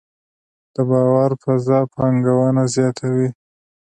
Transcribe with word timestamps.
د 0.75 0.75
باور 0.89 1.31
فضا 1.43 1.79
پانګونه 1.93 2.63
زیاتوي؟ 2.75 3.27